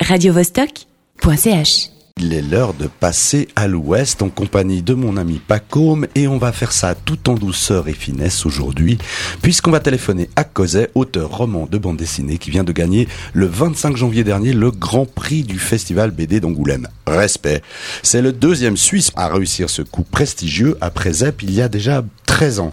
[0.00, 6.28] radiovostok.ch Il est l'heure de passer à l'ouest en compagnie de mon ami Pacôme et
[6.28, 8.98] on va faire ça tout en douceur et finesse aujourd'hui
[9.40, 13.46] puisqu'on va téléphoner à Cosette, auteur roman de bande dessinée qui vient de gagner le
[13.46, 16.88] 25 janvier dernier le grand prix du festival BD d'Angoulême.
[17.06, 17.62] Respect.
[18.02, 22.04] C'est le deuxième Suisse à réussir ce coup prestigieux après Zep il y a déjà
[22.26, 22.72] 13 ans.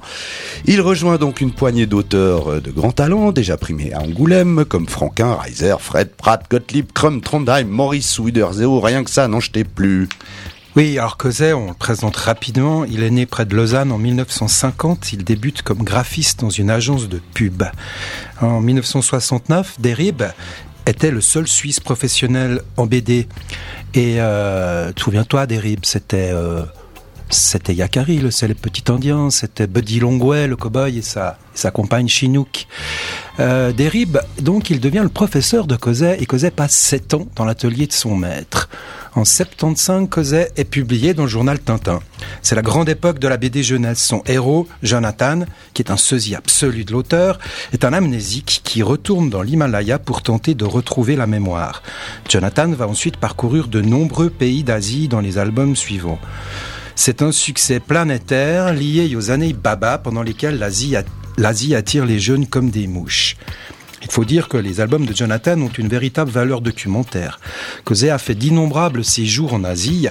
[0.66, 5.34] Il rejoint donc une poignée d'auteurs de grand talent déjà primés à Angoulême comme Franquin,
[5.34, 9.37] Reiser, Fred, Pratt, Gottlieb, Crum, Trondheim, Maurice Widerzeo, rien que ça, non?
[9.40, 10.08] Je t'ai plus.
[10.78, 12.86] Oui, alors on le présente rapidement.
[12.86, 15.12] Il est né près de Lausanne en 1950.
[15.12, 17.64] Il débute comme graphiste dans une agence de pub.
[18.42, 20.22] En 1969, Derib
[20.86, 23.28] était le seul Suisse professionnel en BD.
[23.96, 26.62] Et euh, souviens-toi, Derib, c'était euh,
[27.30, 32.08] c'était Yakari, le le petit indien, c'était Buddy Longway, le cowboy et sa, sa compagne
[32.08, 32.68] Chinook.
[33.40, 37.46] Euh, Derib, donc, il devient le professeur de Cosette et Cosette passe sept ans dans
[37.46, 38.70] l'atelier de son maître.
[39.14, 42.00] En 75, Cosette est publié dans le journal Tintin.
[42.42, 44.00] C'est la grande époque de la BD jeunesse.
[44.00, 45.42] Son héros, Jonathan,
[45.74, 47.40] qui est un sosie absolu de l'auteur,
[47.74, 51.82] est un amnésique qui retourne dans l'Himalaya pour tenter de retrouver la mémoire.
[52.30, 56.20] Jonathan va ensuite parcourir de nombreux pays d'Asie dans les albums suivants.
[57.00, 62.72] C'est un succès planétaire lié aux années Baba pendant lesquelles l'Asie attire les jeunes comme
[62.72, 63.38] des mouches.
[64.02, 67.40] Il faut dire que les albums de Jonathan ont une véritable valeur documentaire.
[67.84, 70.08] Cosé a fait d'innombrables séjours en Asie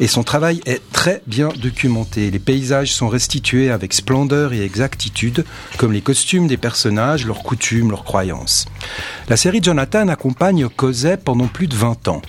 [0.00, 2.30] et son travail est très bien documenté.
[2.30, 5.44] Les paysages sont restitués avec splendeur et exactitude,
[5.76, 8.64] comme les costumes des personnages, leurs coutumes, leurs croyances.
[9.28, 12.22] La série Jonathan accompagne Cosé pendant plus de 20 ans.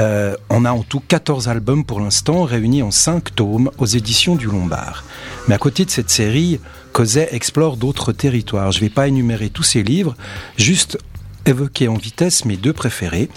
[0.00, 4.36] Euh, on a en tout 14 albums pour l'instant, réunis en 5 tomes aux éditions
[4.36, 5.04] du Lombard.
[5.48, 6.60] Mais à côté de cette série,
[6.92, 8.72] Cosette explore d'autres territoires.
[8.72, 10.16] Je ne vais pas énumérer tous ces livres,
[10.56, 10.98] juste
[11.46, 13.28] évoquer en vitesse mes deux préférés.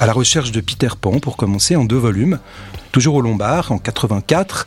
[0.00, 2.40] À la recherche de Peter Pan, pour commencer, en deux volumes,
[2.90, 4.66] toujours au Lombard, en 84.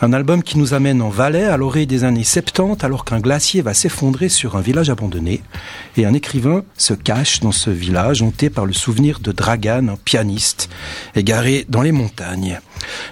[0.00, 3.60] Un album qui nous amène en Valais, à l'oreille des années 70, alors qu'un glacier
[3.60, 5.42] va s'effondrer sur un village abandonné.
[5.98, 9.96] Et un écrivain se cache dans ce village, hanté par le souvenir de Dragan, un
[9.96, 10.70] pianiste,
[11.14, 12.58] égaré dans les montagnes.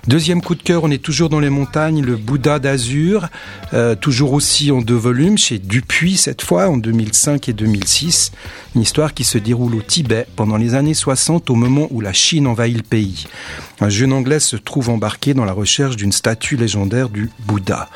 [0.06, 3.28] Deuxième coup de cœur, on est toujours dans les montagnes, le Bouddha d'Azur,
[3.74, 8.32] euh, toujours aussi en deux volumes, chez Dupuis cette fois, en 2005 et 2006.
[8.74, 12.12] Une histoire qui se déroule au Tibet pendant les années 60, au moment où la
[12.12, 13.26] Chine envahit le pays.
[13.80, 17.88] Un jeune Anglais se trouve embarqué dans la recherche d'une statue légendaire du Bouddha.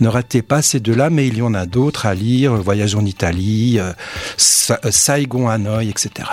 [0.00, 3.04] Ne ratez pas ces deux-là, mais il y en a d'autres à lire, Voyage en
[3.04, 3.92] Italie, euh,
[4.70, 6.28] euh, Saigon, Hanoï, etc.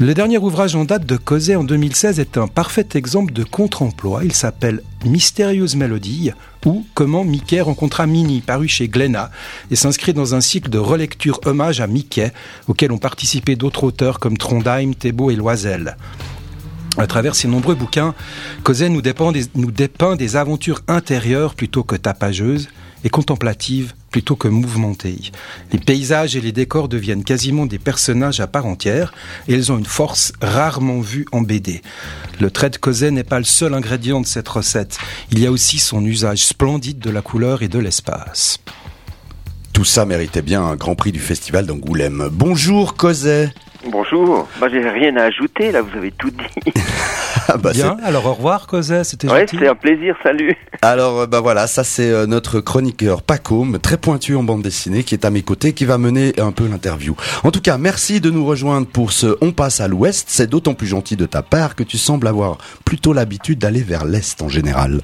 [0.00, 4.24] Le dernier ouvrage en date de Cosé en 2016 est un parfait exemple de contre-emploi.
[4.24, 6.32] Il s'appelle Mystérieuse Mélodie
[6.66, 9.30] ou Comment Mickey rencontra Minnie, paru chez Glénat,
[9.70, 12.32] et s'inscrit dans un cycle de relecture hommage à Mickey,
[12.66, 15.96] auquel ont participé d'autres auteurs comme Trondheim, Thébault et Loisel.
[16.98, 18.16] À travers ses nombreux bouquins,
[18.64, 19.02] Cosette nous
[19.54, 22.68] nous dépeint des aventures intérieures plutôt que tapageuses
[23.04, 25.32] et contemplatives plutôt que mouvementées.
[25.72, 29.12] Les paysages et les décors deviennent quasiment des personnages à part entière
[29.48, 31.82] et ils ont une force rarement vue en BD.
[32.40, 34.98] Le trait de Cosette n'est pas le seul ingrédient de cette recette.
[35.32, 38.60] Il y a aussi son usage splendide de la couleur et de l'espace.
[39.72, 42.28] Tout ça méritait bien un grand prix du festival d'Angoulême.
[42.30, 43.50] Bonjour Cosette
[43.90, 44.48] Bonjour.
[44.60, 46.72] Bah, j'ai rien à ajouter, là, vous avez tout dit.
[47.48, 49.58] Ah, bah, Bien, alors au revoir, Cosette, c'était ouais, gentil.
[49.60, 50.56] c'est un plaisir, salut.
[50.82, 55.14] Alors, bah voilà, ça c'est euh, notre chroniqueur Pacôme, très pointu en bande dessinée, qui
[55.14, 57.14] est à mes côtés, qui va mener un peu l'interview.
[57.42, 60.26] En tout cas, merci de nous rejoindre pour ce On passe à l'ouest.
[60.28, 64.04] C'est d'autant plus gentil de ta part que tu sembles avoir plutôt l'habitude d'aller vers
[64.04, 65.00] l'est en général.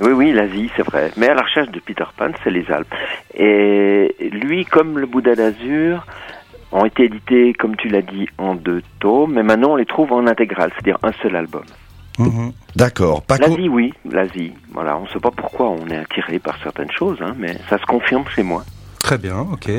[0.00, 1.10] Oui, oui, l'Asie, c'est vrai.
[1.16, 2.94] Mais à la recherche de Peter Pan, c'est les Alpes.
[3.34, 6.06] Et lui, comme le Bouddha d'Azur,
[6.72, 10.12] ont été édités, comme tu l'as dit, en deux tomes, mais maintenant on les trouve
[10.12, 11.64] en intégrale, c'est-à-dire un seul album.
[12.18, 12.52] Mhm.
[12.74, 13.22] D'accord.
[13.28, 14.52] L'Asie, oui, l'Asie.
[14.72, 17.78] Voilà, on ne sait pas pourquoi on est attiré par certaines choses, hein, mais ça
[17.78, 18.64] se confirme chez moi.
[19.00, 19.70] Très bien, ok.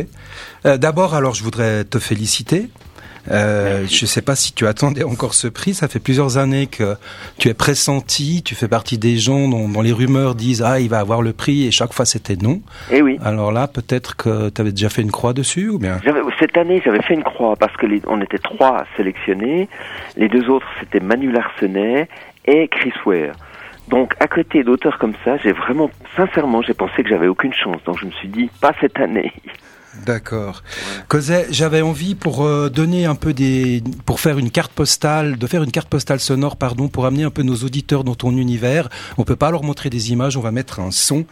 [0.66, 2.70] Euh, D'abord, alors, je voudrais te féliciter.
[3.32, 5.74] Euh, je ne sais pas si tu attendais encore ce prix.
[5.74, 6.96] Ça fait plusieurs années que
[7.38, 8.42] tu es pressenti.
[8.44, 11.34] Tu fais partie des gens dont, dont les rumeurs disent ah il va avoir le
[11.34, 12.62] prix et chaque fois c'était non.
[12.92, 13.18] Eh oui.
[13.24, 16.00] Alors là, peut-être que tu avais déjà fait une croix dessus ou bien?
[16.40, 19.68] Cette année, j'avais fait une croix parce que les- on était trois sélectionnés.
[20.16, 22.08] Les deux autres, c'était Manu Larsenet
[22.46, 23.34] et Chris Ware.
[23.90, 27.78] Donc, à côté d'auteurs comme ça, j'ai vraiment, sincèrement, j'ai pensé que j'avais aucune chance.
[27.86, 29.32] Donc, je me suis dit, pas cette année.
[30.06, 30.64] D'accord.
[31.08, 35.48] Cosette, j'avais envie pour euh, donner un peu des, pour faire une carte postale, de
[35.48, 38.90] faire une carte postale sonore, pardon, pour amener un peu nos auditeurs dans ton univers.
[39.18, 41.26] On peut pas leur montrer des images, on va mettre un son.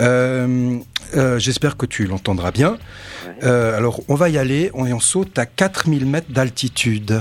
[0.00, 0.78] Euh,
[1.14, 2.76] euh, J'espère que tu l'entendras bien.
[3.42, 4.70] Alors, on va y aller.
[4.74, 7.20] On, on saute à 4000 mètres d'altitude.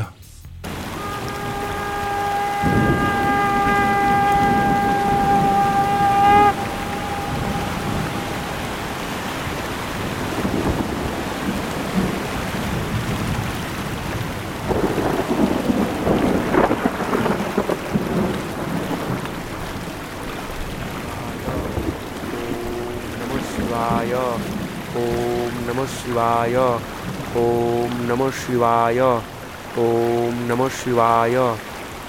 [25.65, 26.79] Namah Shivaya.
[27.35, 29.21] Om Namah Shivaya.
[29.77, 31.55] Om Namah Shivaya.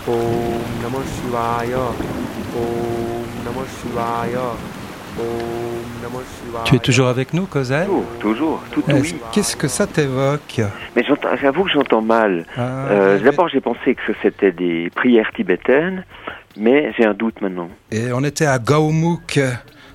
[0.08, 1.84] Om Namah Shivaya.
[2.56, 4.46] Om Namah Shivaya.
[5.18, 6.64] Om Namah Shivaya.
[6.64, 7.86] Tu es toujours avec nous, Cosette?
[7.86, 9.20] Toujours, toujours, tout Est-ce- oui.
[9.32, 10.60] Qu'est-ce que ça t'évoque?
[10.96, 12.44] Mais j'entends- j'avoue que j'entends mal.
[12.56, 12.60] Ah,
[12.90, 16.04] Euh, mais- D'abord, j'ai pensé que c'était des prières tibétaines,
[16.56, 17.68] mais j'ai un doute maintenant.
[17.92, 19.38] Et on était à Gaumuk.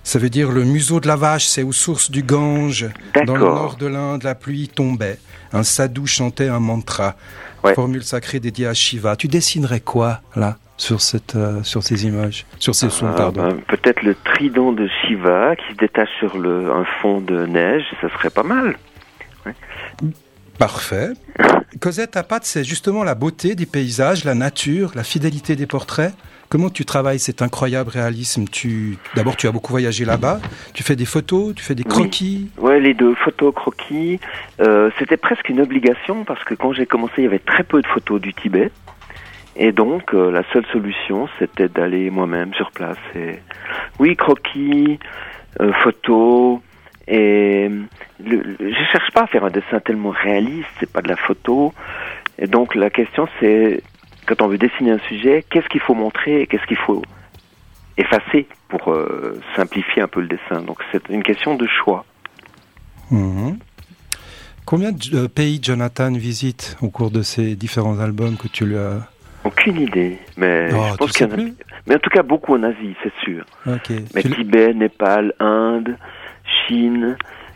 [0.07, 2.87] Ça veut dire le museau de la vache, c'est aux sources du Gange.
[3.25, 5.17] Dans le nord de l'Inde, la pluie tombait.
[5.51, 7.17] Un sadhu chantait un mantra.
[7.61, 7.73] Ouais.
[7.73, 9.17] Formule sacrée dédiée à Shiva.
[9.17, 12.45] Tu dessinerais quoi, là, sur, cette, euh, sur ces images?
[12.57, 13.49] Sur ces sons, Ah, pardon.
[13.49, 17.83] ben, Peut-être le trident de Shiva qui se détache sur le, un fond de neige,
[17.99, 18.77] ça serait pas mal.
[20.57, 21.09] Parfait.
[21.81, 26.13] Cosette, ta patte, c'est justement la beauté des paysages, la nature, la fidélité des portraits.
[26.49, 28.45] Comment tu travailles cet incroyable réalisme?
[28.45, 28.97] Tu...
[29.15, 30.39] D'abord, tu as beaucoup voyagé là-bas.
[30.73, 31.89] Tu fais des photos, tu fais des Oui.
[31.89, 32.49] croquis.
[32.57, 34.19] Ouais, les deux photos, croquis,
[34.61, 37.81] euh, c'était presque une obligation parce que quand j'ai commencé, il y avait très peu
[37.81, 38.71] de photos du Tibet.
[39.57, 42.97] Et donc, euh, la seule solution, c'était d'aller moi-même sur place.
[43.15, 43.39] Et...
[43.99, 44.99] Oui, croquis,
[45.59, 46.59] euh, photos.
[47.09, 47.67] Et
[48.23, 51.15] le, le- je cherche pas à faire un dessin tellement réaliste, c'est pas de la
[51.17, 51.73] photo.
[52.39, 53.81] Et donc, la question, c'est
[54.27, 57.01] quand on veut dessiner un sujet, qu'est-ce qu'il faut montrer et qu'est-ce qu'il faut
[57.97, 60.61] effacer pour euh, simplifier un peu le dessin?
[60.61, 62.05] Donc, c'est une question de choix.
[63.09, 63.57] Mhm.
[64.65, 68.77] Combien de euh, pays Jonathan visite au cours de ces différents albums que tu lui
[68.77, 69.07] as...
[69.45, 71.41] Aucune idée, mais Oh, je pense qu'il y en a.
[71.87, 73.45] Mais en tout cas, beaucoup en Asie, c'est sûr.
[73.65, 75.95] Mais Tu- Tibet, Népal, Inde,
[76.67, 77.15] Chine,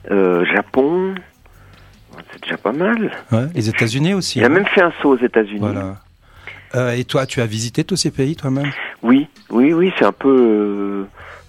[0.09, 1.15] euh, Japon,
[2.31, 3.11] c'est déjà pas mal.
[3.33, 4.39] Ouais, les États-Unis aussi.
[4.39, 5.59] Il a même fait un saut aux États-Unis.
[5.59, 5.97] Voilà.
[6.75, 8.71] Euh, et toi, tu as visité tous ces pays toi-même
[9.03, 11.03] Oui, oui, oui, c'est un peu euh,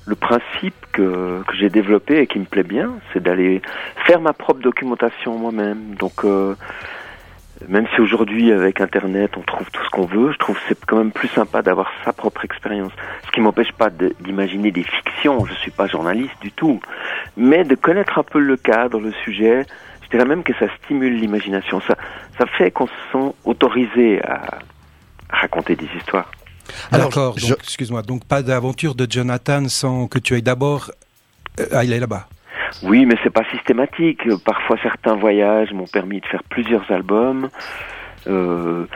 [0.07, 3.63] le principe que, que j'ai développé et qui me plaît bien, c'est d'aller
[4.07, 5.95] faire ma propre documentation moi-même.
[5.95, 6.55] Donc, euh,
[7.69, 10.85] même si aujourd'hui avec Internet on trouve tout ce qu'on veut, je trouve que c'est
[10.85, 12.93] quand même plus sympa d'avoir sa propre expérience.
[13.27, 15.45] Ce qui m'empêche pas d'imaginer des fictions.
[15.47, 16.81] Je suis pas journaliste du tout,
[17.37, 19.65] mais de connaître un peu le cadre, le sujet.
[20.03, 21.81] Je dirais même que ça stimule l'imagination.
[21.83, 21.97] Ça,
[22.39, 24.59] ça fait qu'on se sent autorisé à
[25.33, 26.31] raconter des histoires.
[26.93, 30.91] Alors, D'accord, je- excuse-moi, donc pas d'aventure de Jonathan sans que tu ailles d'abord
[31.61, 32.29] euh, aller là-bas.
[32.83, 34.21] Oui, mais c'est pas systématique.
[34.45, 37.51] Parfois, certains voyages m'ont permis de faire plusieurs albums.
[38.27, 38.87] Euh,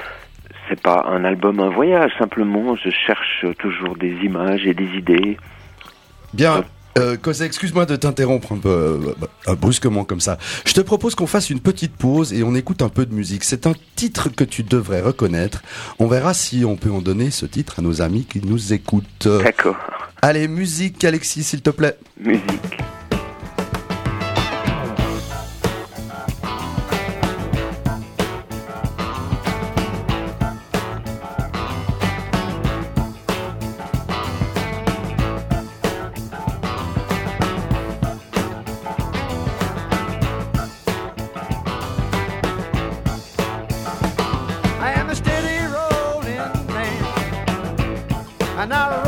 [0.68, 2.12] c'est pas un album, un voyage.
[2.18, 5.36] Simplement, je cherche toujours des images et des idées.
[6.32, 6.64] Bien.
[6.96, 8.98] Euh, Cosé, excuse-moi de t'interrompre un peu euh,
[9.48, 10.38] euh, brusquement comme ça.
[10.64, 13.44] Je te propose qu'on fasse une petite pause et on écoute un peu de musique.
[13.44, 15.62] C'est un titre que tu devrais reconnaître.
[15.98, 19.28] On verra si on peut en donner ce titre à nos amis qui nous écoutent.
[19.28, 19.76] D'accord.
[20.22, 21.98] Allez, musique, Alexis, s'il te plaît.
[22.18, 22.42] Musique.
[48.66, 49.05] And I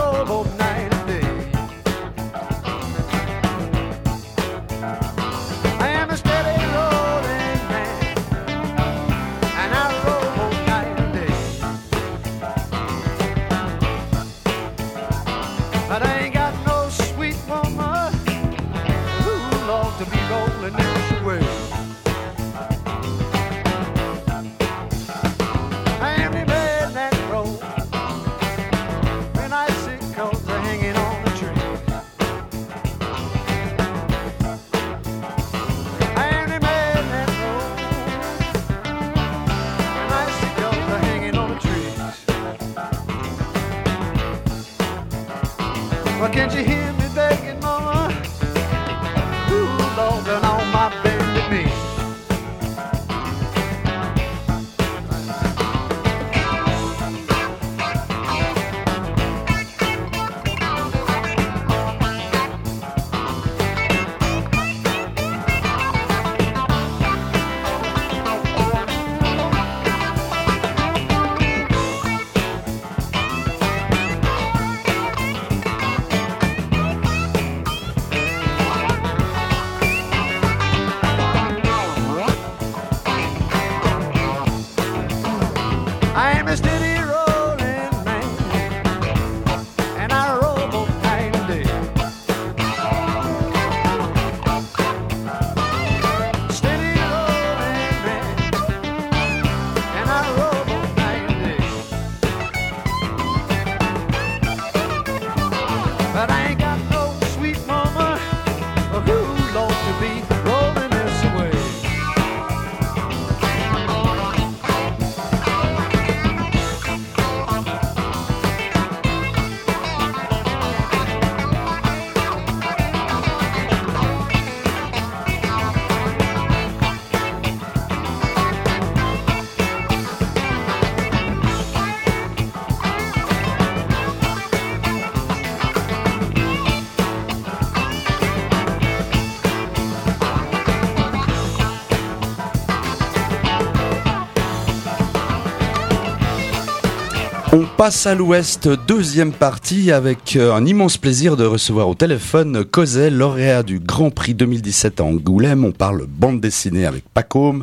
[147.78, 153.16] passe à l'ouest, deuxième partie, avec euh, un immense plaisir de recevoir au téléphone Cosel,
[153.16, 155.64] lauréat du Grand Prix 2017 à Angoulême.
[155.64, 157.62] On parle bande dessinée avec Pacôme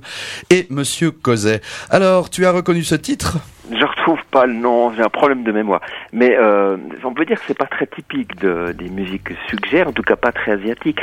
[0.50, 1.60] et Monsieur Cosel.
[1.90, 3.40] Alors, tu as reconnu ce titre?
[3.72, 5.82] Je retrouve pas le nom, j'ai un problème de mémoire.
[6.14, 9.50] Mais euh, on peut dire que c'est pas très typique de, des musiques que je
[9.56, 11.00] suggère, en tout cas pas très asiatique.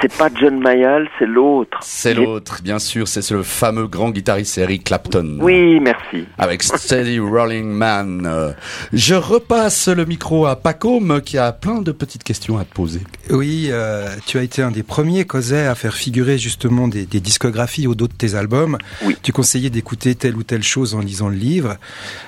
[0.00, 1.78] C'est pas John Mayall, c'est l'autre.
[1.82, 5.38] C'est l'autre, bien sûr, c'est le fameux grand guitariste Eric Clapton.
[5.40, 6.26] Oui, merci.
[6.38, 8.26] Avec Steady Rolling Man.
[8.26, 8.52] Euh,
[8.92, 13.00] Je repasse le micro à Pacôme qui a plein de petites questions à te poser.
[13.30, 17.20] Oui, euh, tu as été un des premiers, Cosé, à faire figurer justement des, des
[17.20, 18.78] discographies au dos de tes albums.
[19.04, 19.16] Oui.
[19.22, 21.76] Tu conseillais d'écouter telle ou telle chose en lisant le livre.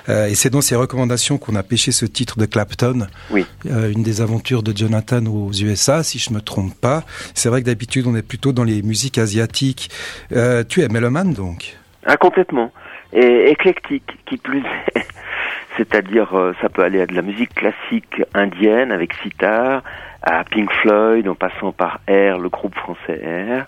[0.09, 3.07] Euh, et c'est dans ces recommandations qu'on a pêché ce titre de Clapton.
[3.31, 3.47] Oui.
[3.67, 7.05] Euh, une des aventures de Jonathan aux USA, si je me trompe pas.
[7.35, 9.91] C'est vrai que d'habitude, on est plutôt dans les musiques asiatiques.
[10.33, 11.77] Euh, tu es mélomane, donc?
[12.05, 12.73] Ah, complètement.
[13.13, 14.63] Et éclectique, qui plus
[14.95, 15.07] est.
[15.77, 19.83] C'est-à-dire, euh, ça peut aller à de la musique classique indienne avec sitar,
[20.23, 23.67] à Pink Floyd, en passant par Air, le groupe français Air,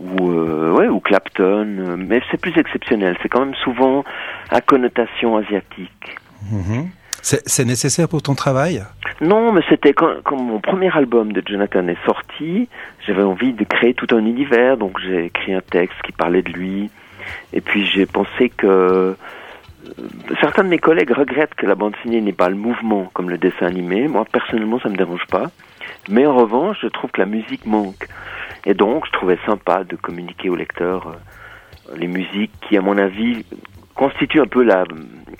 [0.00, 1.76] ou euh, ouais, ou Clapton.
[1.78, 3.16] euh, Mais c'est plus exceptionnel.
[3.22, 4.04] C'est quand même souvent
[4.50, 6.16] à connotation asiatique.
[6.50, 6.88] Mhm.
[7.24, 8.82] C'est nécessaire pour ton travail?
[9.20, 12.68] Non, mais c'était quand, quand mon premier album de Jonathan est sorti,
[13.06, 16.50] j'avais envie de créer tout un univers, donc j'ai écrit un texte qui parlait de
[16.50, 16.90] lui.
[17.52, 19.14] Et puis j'ai pensé que euh,
[20.40, 23.38] certains de mes collègues regrettent que la bande dessinée n'ait pas le mouvement comme le
[23.38, 24.08] dessin animé.
[24.08, 25.52] Moi personnellement, ça me dérange pas.
[26.08, 28.08] Mais en revanche, je trouve que la musique manque.
[28.64, 32.96] Et donc, je trouvais sympa de communiquer au lecteur euh, les musiques qui, à mon
[32.96, 33.44] avis,
[33.94, 34.84] constituent un peu la,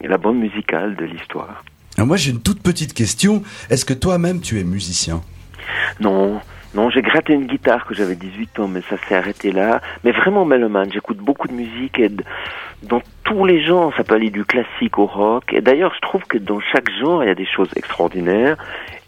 [0.00, 1.64] la bande musicale de l'histoire.
[1.98, 3.42] Moi j'ai une toute petite question.
[3.70, 5.20] Est-ce que toi-même tu es musicien?
[6.00, 6.40] Non,
[6.74, 9.80] non, j'ai gratté une guitare que j'avais 18 ans, mais ça s'est arrêté là.
[10.04, 12.10] Mais vraiment mélomane, j'écoute beaucoup de musique et
[12.82, 15.52] dans tous les genres, ça peut aller du classique au rock.
[15.52, 18.56] Et d'ailleurs, je trouve que dans chaque genre, il y a des choses extraordinaires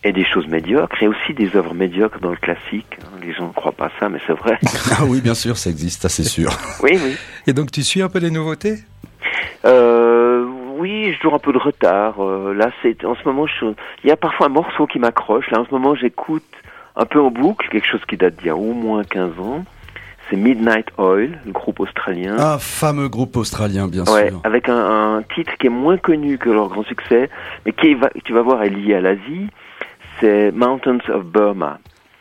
[0.05, 2.99] et des choses médiocres, et aussi des œuvres médiocres dans le classique.
[3.23, 4.59] Les gens ne croient pas ça, mais c'est vrai.
[4.97, 6.51] Ah oui bien sûr ça existe, ça c'est sûr.
[6.83, 7.17] oui, oui.
[7.47, 8.79] Et donc tu suis un peu les nouveautés?
[9.65, 10.45] Euh,
[10.77, 12.23] oui, je joue un peu de retard.
[12.23, 13.67] Euh, là, c'est en ce moment, je,
[14.03, 15.51] il y a parfois un morceau qui m'accroche.
[15.51, 16.45] Là, en ce moment, j'écoute
[16.97, 19.65] un peu en boucle quelque chose qui date d'il y a au moins 15 ans.
[20.29, 22.39] C'est Midnight Oil, le groupe australien.
[22.39, 24.41] Un fameux groupe australien bien ouais, sûr.
[24.45, 27.29] avec un, un titre qui est moins connu que leur grand succès,
[27.67, 29.49] mais qui va, tu vas voir est lié à l'Asie.
[30.21, 31.79] C'est Mountains of Burma,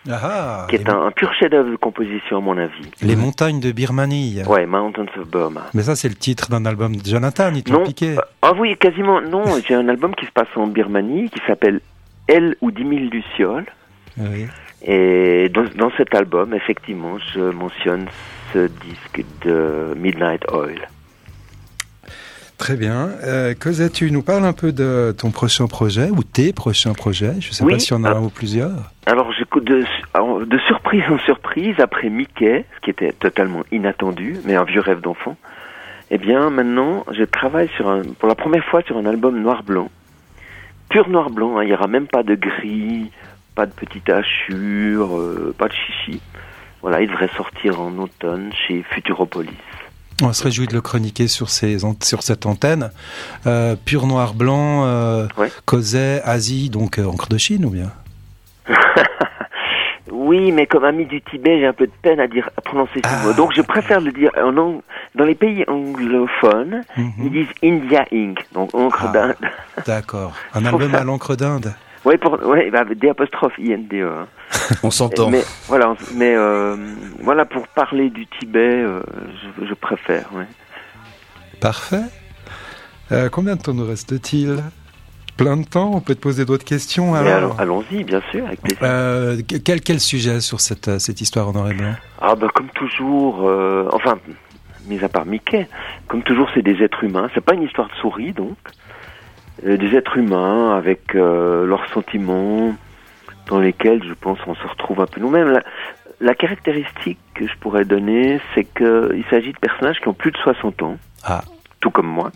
[0.10, 2.92] Ah, qui est un, un pur chef-d'œuvre de composition à mon avis.
[3.02, 4.42] les montagnes de Birmanie.
[4.48, 5.62] Ouais, Mountains of Burma.
[5.74, 8.18] Mais ça, c'est le titre d'un album de Jonathan, il te piqué.
[8.18, 9.22] Euh, Ah oui, quasiment.
[9.22, 11.80] Non, j'ai un album qui se passe en Birmanie qui s'appelle
[12.28, 13.66] Elle ou 10 000 lucioles.
[14.18, 14.48] Oui.
[14.86, 18.06] Et dans, dans cet album, effectivement, je mentionne
[18.54, 20.82] ce disque de Midnight Oil.
[22.64, 23.10] Très bien.
[23.26, 27.34] Euh, Cosette, tu nous parles un peu de ton prochain projet ou tes prochains projets.
[27.42, 28.90] Je sais Oui, pas s'il y en a un ou plusieurs.
[29.06, 29.84] Alors, j'écoute de,
[30.66, 35.36] surprise en surprise, après Mickey, ce qui était totalement inattendu, mais un vieux rêve d'enfant,
[36.10, 39.90] eh bien, maintenant, je travaille sur un, pour la première fois sur un album noir-blanc.
[40.88, 43.12] Pur noir-blanc, hein, il n'y aura même pas de gris,
[43.56, 46.22] pas de petite hachure, euh, pas de chichi.
[46.82, 49.52] Voilà, il devrait sortir en automne chez Futuropolis.
[50.22, 52.92] On se réjouit de le chroniquer sur, ces, an- sur cette antenne.
[53.48, 55.50] Euh, pur noir blanc, euh, Ouais.
[56.24, 57.92] Asie, donc euh, encre de Chine ou bien
[60.12, 62.96] Oui, mais comme ami du Tibet, j'ai un peu de peine à dire à prononcer
[63.04, 63.24] ce Ah.
[63.26, 63.34] mot.
[63.34, 64.82] Donc je préfère le dire en ang-
[65.16, 67.12] dans les pays anglophones, Mhm.
[67.26, 69.12] ils disent India Ink, donc encre Ah.
[69.12, 69.36] d'Inde.
[69.86, 70.34] D'accord.
[70.54, 71.74] Un album à l'encre d'Inde.
[72.06, 73.94] Oui, pour ouais, bah, des apostrophes INDE.
[74.04, 74.28] hein.
[74.84, 75.30] On s'entend.
[75.30, 76.76] Mais voilà, mais euh,
[77.22, 79.02] voilà pour parler du Tibet, euh,
[79.60, 80.30] je, je préfère.
[80.34, 80.46] Ouais.
[81.62, 82.04] Parfait.
[83.12, 84.58] Euh, combien de temps nous reste-t-il?
[85.38, 87.34] Plein de temps On peut te poser d'autres questions alors?
[87.34, 88.80] allons- allons-y, bien sûr, avec plaisir.
[89.64, 91.94] Quel, quel sujet sur cette, cette histoire en noir et blanc?
[92.22, 93.40] Ah bah comme toujours,
[93.92, 94.20] enfin,
[94.88, 95.68] mis à part Mickey,
[96.08, 97.30] comme toujours c'est des êtres humains.
[97.34, 98.58] C'est pas une histoire de souris donc.
[99.66, 102.74] Euh, des êtres humains avec euh, leurs sentiments
[103.48, 105.52] dans lesquels je pense on se retrouve un peu nous-mêmes.
[105.52, 105.64] La,
[106.20, 110.38] la caractéristique que je pourrais donner, c'est qu'il s'agit de personnages qui ont plus de
[110.38, 111.42] 60 ans, Ah,
[111.80, 112.32] tout comme moi.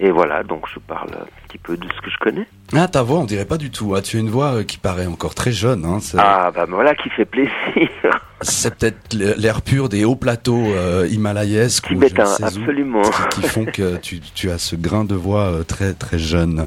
[0.00, 2.46] Et voilà, donc je parle un petit peu de ce que je connais.
[2.74, 3.94] Ah ta voix on dirait pas du tout.
[3.94, 5.84] Ah, tu as une voix euh, qui paraît encore très jeune.
[5.84, 5.98] Hein.
[6.16, 7.52] Ah bah voilà qui fait plaisir.
[8.42, 12.44] c'est peut-être l'air pur des hauts plateaux euh, himalayesques ou où.
[12.44, 13.02] absolument.
[13.32, 16.66] qui font que tu, tu as ce grain de voix euh, très très jeune.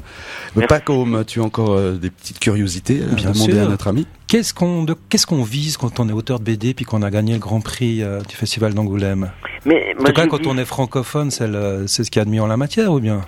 [0.56, 3.62] Mais pas comme tu as encore euh, des petites curiosités à Bien demander sûr.
[3.62, 4.06] à notre ami?
[4.26, 7.10] Qu'est-ce qu'on de- qu'est-ce qu'on vise quand on est auteur de BD puis qu'on a
[7.10, 9.30] gagné le Grand Prix euh, du Festival d'Angoulême?
[9.64, 12.22] Mais En tout cas, quand vis- on est francophone, c'est le- c'est ce qu'il y
[12.22, 13.22] a de mieux en la matière ou bien?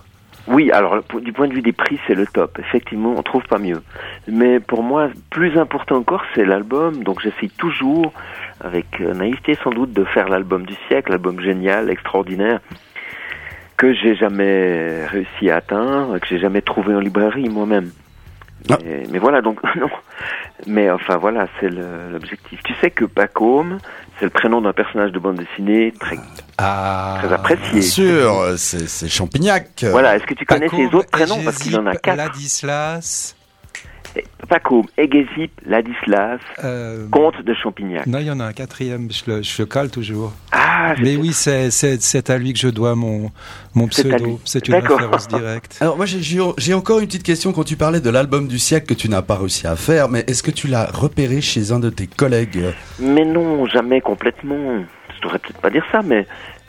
[0.49, 2.59] Oui, alors du point de vue des prix, c'est le top.
[2.59, 3.83] Effectivement, on trouve pas mieux.
[4.26, 7.05] Mais pour moi, plus important encore, c'est l'album.
[7.05, 8.12] Donc j'essaye toujours,
[8.62, 12.61] avec euh, naïveté sans doute, de faire l'album du siècle, l'album génial, extraordinaire,
[13.76, 17.90] que j'ai jamais réussi à atteindre, que j'ai jamais trouvé en librairie moi-même.
[18.70, 18.78] Ah.
[19.10, 19.88] Mais, voilà, donc non.
[20.66, 22.60] Mais enfin voilà, c'est l'objectif.
[22.64, 23.78] Tu sais que Pacôme,
[24.18, 26.16] c'est le prénom d'un personnage de bande dessinée très
[26.58, 27.72] Ah, Très apprécié.
[27.72, 29.84] Bien sûr, c'est Champignac.
[29.90, 31.42] Voilà, est-ce que tu connais Pacôme, ses autres prénoms?
[31.44, 32.16] Parce qu'il en a quatre.
[32.16, 33.34] Ladislas.
[34.48, 38.06] Pacôme, Egésip, Ladislas, euh, comte de Champignac.
[38.06, 40.32] Non, il y en a un quatrième, je le, je le cale toujours.
[40.52, 43.30] Ah, Mais oui, c'est à lui que je dois mon,
[43.88, 44.40] pseudo.
[44.44, 45.78] C'est une référence directe.
[45.80, 48.94] Alors moi j'ai- encore une petite question quand tu parlais de l'album du siècle que
[48.94, 51.90] tu n'as pas réussi à faire, mais est-ce que tu l'as repéré chez un de
[51.90, 52.64] tes collègues?
[53.00, 54.84] Mais non, jamais complètement.
[55.16, 56.26] Je devrais peut-être pas dire ça, mais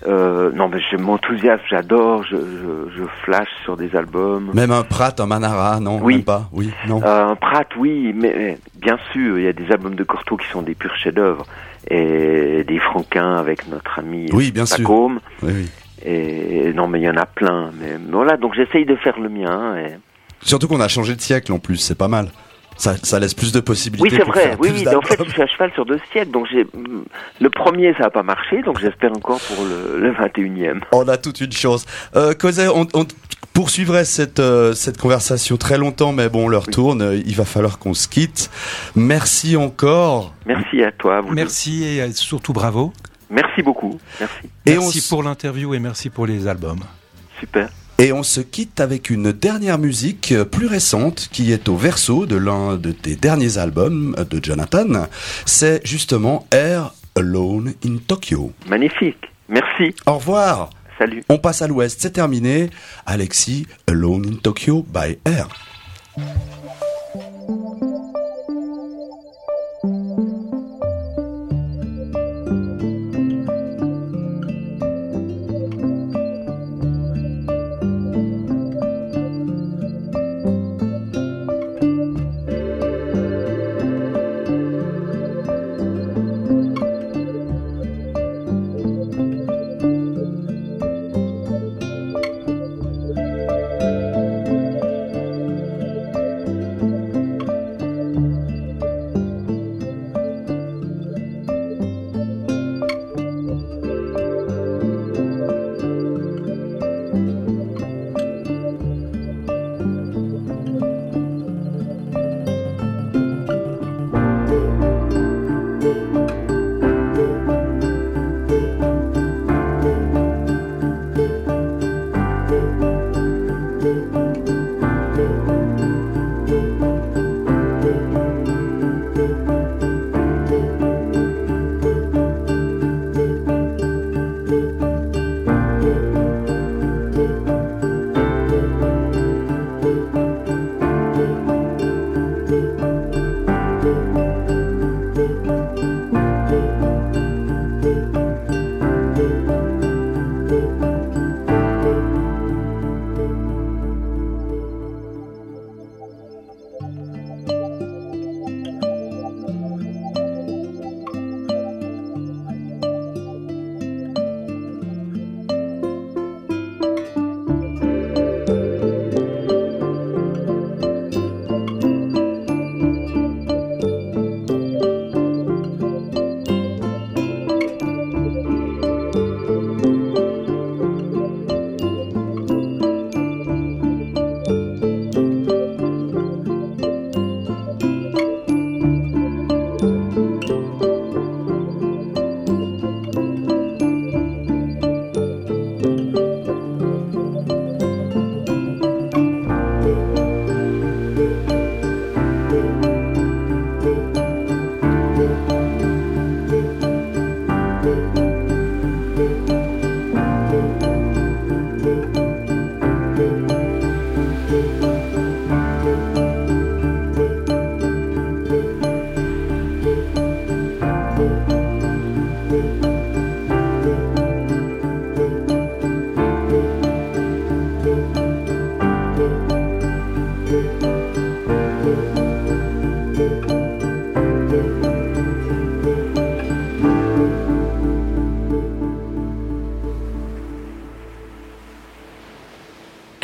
[0.08, 4.52] euh, non, mais je m'enthousiasme, j'adore, je, je, je flash sur des albums.
[4.54, 6.16] Même un Pratt, un Manara, non Oui.
[6.16, 7.02] même pas, oui, non.
[7.04, 10.38] Euh, un Pratt, oui, mais, mais bien sûr, il y a des albums de Cortot
[10.38, 11.46] qui sont des purs chefs-d'œuvre
[11.90, 14.90] et des Franquins avec notre ami Oui, bien sûr.
[14.90, 15.70] Oui, oui.
[16.06, 17.72] Et non, mais il y en a plein.
[17.80, 19.76] Mais voilà, donc j'essaye de faire le mien.
[19.78, 19.98] Et...
[20.42, 22.30] Surtout qu'on a changé de siècle en plus, c'est pas mal.
[22.80, 24.10] Ça, ça laisse plus de possibilités.
[24.10, 24.56] Oui, c'est vrai.
[24.60, 24.88] Oui, oui.
[24.88, 26.65] En fait, je suis à cheval sur deux siècles, donc j'ai
[27.42, 30.80] le premier, ça n'a pas marché, donc j'espère encore pour le, le 21e.
[30.94, 31.86] On a toute une chance.
[32.15, 33.06] Euh, Cosette, on, on
[33.54, 36.74] poursuivrait cette, euh, cette conversation très longtemps, mais bon, l'heure Oui.
[36.74, 37.02] tourne.
[37.02, 38.50] euh, Il va falloir qu'on se quitte.
[38.96, 40.34] Merci encore.
[40.46, 41.20] Merci à toi.
[41.20, 41.36] Vous deux.
[41.36, 42.94] Merci et euh, surtout bravo.
[43.30, 44.00] Merci beaucoup.
[44.22, 44.36] Merci.
[44.65, 46.80] Et merci pour l'interview et merci pour les albums.
[47.42, 47.68] Super.
[48.02, 52.38] Et on se quitte avec une dernière musique plus récente qui est au verso de
[52.38, 55.08] l'un de tes derniers albums de Jonathan.
[55.46, 58.54] C'est justement Air Alone in Tokyo.
[58.70, 59.26] Magnifique.
[59.50, 59.94] Merci.
[60.06, 60.70] Au revoir.
[60.98, 61.24] Salut.
[61.28, 62.70] On passe à l'ouest, c'est terminé.
[63.06, 65.50] Alexis, Alone in Tokyo by Air.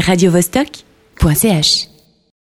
[0.08, 1.94] radiovostok.ch